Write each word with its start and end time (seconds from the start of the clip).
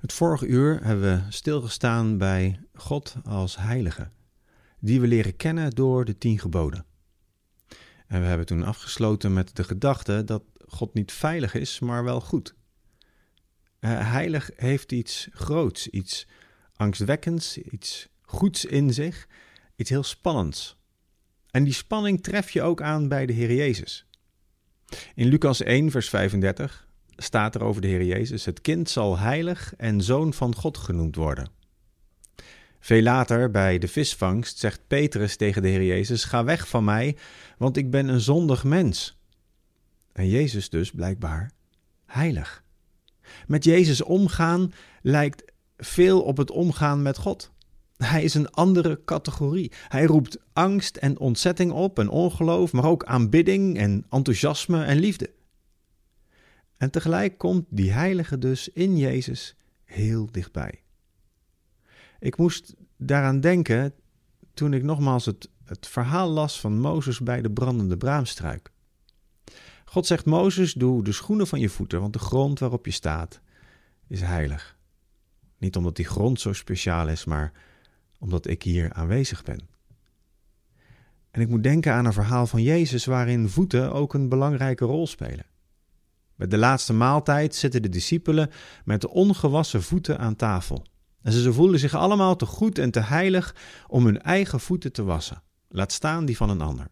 Het 0.00 0.12
vorige 0.12 0.46
uur 0.46 0.84
hebben 0.84 1.24
we 1.26 1.32
stilgestaan 1.32 2.18
bij 2.18 2.60
God 2.74 3.16
als 3.24 3.56
heilige, 3.56 4.10
die 4.78 5.00
we 5.00 5.06
leren 5.06 5.36
kennen 5.36 5.70
door 5.70 6.04
de 6.04 6.18
tien 6.18 6.38
geboden. 6.38 6.84
En 8.06 8.20
we 8.20 8.26
hebben 8.26 8.46
toen 8.46 8.62
afgesloten 8.62 9.32
met 9.32 9.56
de 9.56 9.64
gedachte 9.64 10.24
dat 10.24 10.42
God 10.66 10.94
niet 10.94 11.12
veilig 11.12 11.54
is, 11.54 11.78
maar 11.78 12.04
wel 12.04 12.20
goed. 12.20 12.54
Uh, 13.80 14.10
heilig 14.10 14.50
heeft 14.56 14.92
iets 14.92 15.28
groots, 15.32 15.88
iets 15.88 16.26
angstwekkends, 16.76 17.58
iets 17.58 18.08
goeds 18.22 18.64
in 18.64 18.92
zich, 18.92 19.28
iets 19.76 19.90
heel 19.90 20.02
spannends. 20.02 20.76
En 21.50 21.64
die 21.64 21.72
spanning 21.72 22.22
tref 22.22 22.50
je 22.50 22.62
ook 22.62 22.82
aan 22.82 23.08
bij 23.08 23.26
de 23.26 23.32
Heer 23.32 23.54
Jezus. 23.54 24.06
In 25.14 25.28
Lucas 25.28 25.62
1, 25.62 25.90
vers 25.90 26.08
35 26.08 26.88
staat 27.22 27.54
er 27.54 27.62
over 27.62 27.80
de 27.80 27.88
Heer 27.88 28.04
Jezus: 28.04 28.44
Het 28.44 28.60
kind 28.60 28.90
zal 28.90 29.18
heilig 29.18 29.74
en 29.76 30.00
zoon 30.00 30.32
van 30.32 30.54
God 30.54 30.78
genoemd 30.78 31.16
worden. 31.16 31.48
Veel 32.80 33.02
later, 33.02 33.50
bij 33.50 33.78
de 33.78 33.88
visvangst, 33.88 34.58
zegt 34.58 34.80
Petrus 34.86 35.36
tegen 35.36 35.62
de 35.62 35.68
Heer 35.68 35.84
Jezus: 35.84 36.24
Ga 36.24 36.44
weg 36.44 36.68
van 36.68 36.84
mij, 36.84 37.16
want 37.58 37.76
ik 37.76 37.90
ben 37.90 38.08
een 38.08 38.20
zondig 38.20 38.64
mens. 38.64 39.18
En 40.12 40.28
Jezus 40.28 40.68
dus 40.68 40.90
blijkbaar 40.90 41.50
heilig. 42.06 42.62
Met 43.46 43.64
Jezus 43.64 44.02
omgaan 44.02 44.72
lijkt 45.02 45.44
veel 45.76 46.22
op 46.22 46.36
het 46.36 46.50
omgaan 46.50 47.02
met 47.02 47.18
God. 47.18 47.50
Hij 47.96 48.22
is 48.22 48.34
een 48.34 48.50
andere 48.50 49.00
categorie. 49.04 49.72
Hij 49.88 50.04
roept 50.04 50.38
angst 50.52 50.96
en 50.96 51.18
ontzetting 51.18 51.72
op 51.72 51.98
en 51.98 52.08
ongeloof, 52.08 52.72
maar 52.72 52.84
ook 52.84 53.04
aanbidding 53.04 53.78
en 53.78 54.06
enthousiasme 54.10 54.84
en 54.84 54.98
liefde. 54.98 55.30
En 56.80 56.90
tegelijk 56.90 57.38
komt 57.38 57.64
die 57.68 57.90
heilige 57.90 58.38
dus 58.38 58.68
in 58.68 58.96
Jezus 58.96 59.56
heel 59.84 60.28
dichtbij. 60.30 60.82
Ik 62.18 62.36
moest 62.36 62.74
daaraan 62.96 63.40
denken 63.40 63.94
toen 64.54 64.72
ik 64.72 64.82
nogmaals 64.82 65.26
het, 65.26 65.48
het 65.64 65.86
verhaal 65.86 66.28
las 66.28 66.60
van 66.60 66.80
Mozes 66.80 67.20
bij 67.20 67.42
de 67.42 67.50
brandende 67.50 67.96
braamstruik. 67.96 68.70
God 69.84 70.06
zegt 70.06 70.24
Mozes, 70.24 70.72
doe 70.72 71.04
de 71.04 71.12
schoenen 71.12 71.46
van 71.46 71.60
je 71.60 71.68
voeten, 71.68 72.00
want 72.00 72.12
de 72.12 72.18
grond 72.18 72.58
waarop 72.58 72.86
je 72.86 72.92
staat 72.92 73.40
is 74.06 74.20
heilig. 74.20 74.78
Niet 75.58 75.76
omdat 75.76 75.96
die 75.96 76.06
grond 76.06 76.40
zo 76.40 76.52
speciaal 76.52 77.08
is, 77.08 77.24
maar 77.24 77.52
omdat 78.18 78.46
ik 78.46 78.62
hier 78.62 78.92
aanwezig 78.92 79.42
ben. 79.42 79.68
En 81.30 81.40
ik 81.40 81.48
moet 81.48 81.62
denken 81.62 81.92
aan 81.92 82.04
een 82.04 82.12
verhaal 82.12 82.46
van 82.46 82.62
Jezus 82.62 83.04
waarin 83.04 83.48
voeten 83.48 83.92
ook 83.92 84.14
een 84.14 84.28
belangrijke 84.28 84.84
rol 84.84 85.06
spelen. 85.06 85.48
Met 86.40 86.50
de 86.50 86.58
laatste 86.58 86.92
maaltijd 86.92 87.54
zitten 87.54 87.82
de 87.82 87.88
discipelen 87.88 88.50
met 88.84 89.00
de 89.00 89.10
ongewassen 89.10 89.82
voeten 89.82 90.18
aan 90.18 90.36
tafel. 90.36 90.86
En 91.22 91.32
ze 91.32 91.52
voelen 91.52 91.80
zich 91.80 91.94
allemaal 91.94 92.36
te 92.36 92.46
goed 92.46 92.78
en 92.78 92.90
te 92.90 93.00
heilig 93.00 93.54
om 93.86 94.04
hun 94.04 94.22
eigen 94.22 94.60
voeten 94.60 94.92
te 94.92 95.02
wassen, 95.02 95.42
laat 95.68 95.92
staan 95.92 96.24
die 96.24 96.36
van 96.36 96.50
een 96.50 96.60
ander. 96.60 96.86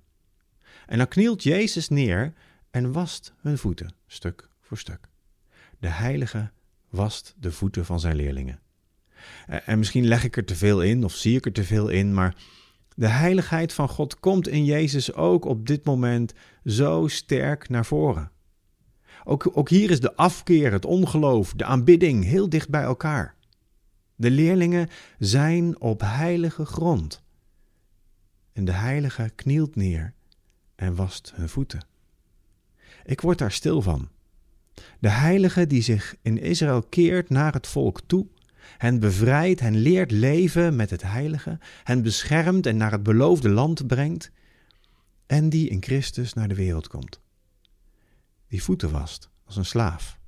En 0.87 0.99
dan 0.99 1.09
knielt 1.09 1.43
Jezus 1.43 1.89
neer 1.89 2.33
en 2.71 2.93
wast 2.93 3.35
hun 3.41 3.59
voeten, 3.59 3.95
stuk 4.07 4.49
voor 4.61 4.79
stuk. 4.79 5.09
De 5.79 5.89
heilige 5.89 6.51
wast 6.91 7.35
de 7.39 7.53
voeten 7.53 7.85
van 7.85 8.01
zijn 8.01 8.17
leerlingen. 8.17 8.61
En 9.47 9.79
misschien 9.79 10.07
leg 10.07 10.25
ik 10.25 10.37
er 10.37 10.45
te 10.45 10.57
veel 10.57 10.83
in 10.83 11.05
of 11.05 11.15
zie 11.15 11.37
ik 11.37 11.47
er 11.47 11.53
te 11.53 11.65
veel 11.65 11.89
in, 11.89 12.15
maar 12.15 12.37
de 12.95 13.09
heiligheid 13.09 13.73
van 13.73 13.89
God 13.89 14.21
komt 14.21 14.49
in 14.49 14.65
Jezus 14.65 15.13
ook 15.13 15.45
op 15.45 15.67
dit 15.67 15.85
moment 15.85 16.33
zo 16.65 17.07
sterk 17.07 17.69
naar 17.69 17.87
voren. 17.87 18.31
Ook, 19.29 19.51
ook 19.53 19.69
hier 19.69 19.91
is 19.91 20.01
de 20.01 20.17
afkeer, 20.17 20.73
het 20.73 20.85
ongeloof, 20.85 21.53
de 21.53 21.65
aanbidding 21.65 22.25
heel 22.25 22.49
dicht 22.49 22.69
bij 22.69 22.83
elkaar. 22.83 23.35
De 24.15 24.31
leerlingen 24.31 24.89
zijn 25.19 25.81
op 25.81 26.01
heilige 26.01 26.65
grond. 26.65 27.23
En 28.53 28.65
de 28.65 28.73
heilige 28.73 29.31
knielt 29.35 29.77
neer 29.77 30.15
en 30.75 30.95
wast 30.95 31.33
hun 31.35 31.49
voeten. 31.49 31.87
Ik 33.05 33.21
word 33.21 33.39
daar 33.39 33.53
stil 33.53 33.83
van. 33.83 34.09
De 34.99 35.11
heilige 35.11 35.67
die 35.67 35.83
zich 35.83 36.17
in 36.23 36.39
Israël 36.39 36.83
keert 36.83 37.29
naar 37.29 37.53
het 37.53 37.67
volk 37.67 38.01
toe, 38.07 38.27
hen 38.79 39.01
bevrijdt, 39.01 39.61
hen 39.61 39.77
leert 39.77 40.11
leven 40.11 40.77
met 40.77 40.91
het 40.91 41.03
heilige, 41.03 41.59
hen 41.85 42.03
beschermt 42.03 42.67
en 42.67 42.77
naar 42.77 42.93
het 42.93 43.03
beloofde 43.03 43.49
land 43.49 43.87
brengt, 43.87 44.31
en 45.27 45.49
die 45.49 45.69
in 45.69 45.83
Christus 45.83 46.33
naar 46.33 46.49
de 46.49 46.55
wereld 46.55 46.89
komt. 46.89 47.21
Die 48.49 48.63
voeten 48.63 48.91
wast 48.91 49.31
als 49.45 49.57
een 49.57 49.65
slaaf. 49.65 50.19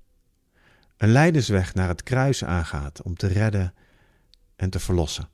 Een 0.97 1.13
leidersweg 1.13 1.75
naar 1.75 1.89
het 1.89 2.03
kruis 2.03 2.45
aangaat 2.45 3.03
om 3.03 3.17
te 3.17 3.27
redden 3.27 3.75
en 4.57 4.71
te 4.71 4.79
verlossen. 4.79 5.29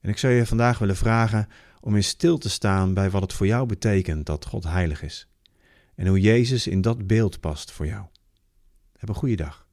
En 0.00 0.10
ik 0.10 0.18
zou 0.18 0.32
je 0.32 0.46
vandaag 0.46 0.78
willen 0.78 0.96
vragen 0.96 1.48
om 1.80 1.96
in 1.96 2.04
stil 2.04 2.38
te 2.38 2.48
staan 2.48 2.94
bij 2.94 3.10
wat 3.10 3.22
het 3.22 3.32
voor 3.32 3.46
jou 3.46 3.66
betekent 3.66 4.26
dat 4.26 4.44
God 4.46 4.64
heilig 4.64 5.02
is 5.02 5.28
en 5.94 6.06
hoe 6.06 6.20
Jezus 6.20 6.66
in 6.66 6.80
dat 6.80 7.06
beeld 7.06 7.40
past 7.40 7.70
voor 7.70 7.86
jou. 7.86 8.06
Heb 8.98 9.08
een 9.08 9.14
goede 9.14 9.36
dag. 9.36 9.67